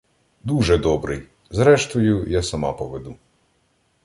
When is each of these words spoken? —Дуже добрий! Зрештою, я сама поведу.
—Дуже 0.43 0.77
добрий! 0.77 1.23
Зрештою, 1.49 2.25
я 2.29 2.43
сама 2.43 2.73
поведу. 2.73 3.15